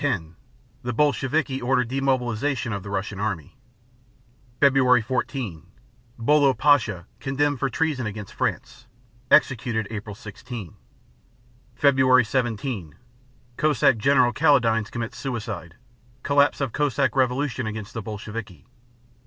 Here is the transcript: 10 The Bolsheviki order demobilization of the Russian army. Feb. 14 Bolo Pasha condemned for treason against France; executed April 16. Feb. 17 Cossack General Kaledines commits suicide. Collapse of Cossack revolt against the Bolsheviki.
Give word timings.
10 0.01 0.35
The 0.81 0.93
Bolsheviki 0.93 1.61
order 1.61 1.83
demobilization 1.83 2.73
of 2.73 2.81
the 2.81 2.89
Russian 2.89 3.19
army. 3.19 3.59
Feb. 4.59 5.03
14 5.05 5.67
Bolo 6.17 6.55
Pasha 6.55 7.05
condemned 7.19 7.59
for 7.59 7.69
treason 7.69 8.07
against 8.07 8.33
France; 8.33 8.87
executed 9.29 9.87
April 9.91 10.15
16. 10.15 10.73
Feb. 11.79 12.25
17 12.27 12.95
Cossack 13.57 13.99
General 13.99 14.33
Kaledines 14.33 14.89
commits 14.89 15.19
suicide. 15.19 15.75
Collapse 16.23 16.61
of 16.61 16.73
Cossack 16.73 17.15
revolt 17.15 17.59
against 17.59 17.93
the 17.93 18.01
Bolsheviki. 18.01 18.65